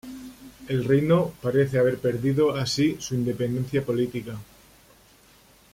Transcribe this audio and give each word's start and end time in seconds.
El 0.67 0.83
reino 0.85 1.31
parece 1.43 1.77
haber 1.77 1.99
perdido 1.99 2.55
así 2.55 2.97
su 2.99 3.13
independencia 3.13 3.85
política. 3.85 4.35